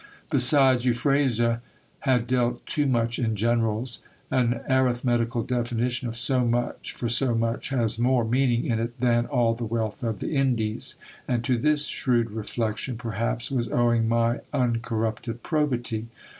[0.31, 1.61] Besides, Euphrasia
[1.99, 7.69] had dealt too much in generals; an arithmetical definition of so much for so much
[7.69, 10.95] has more meming in it than" all the wealth of the Indies;"
[11.27, 16.07] and to this shrewd reflection, per laps, was owing my uncorrupted probity.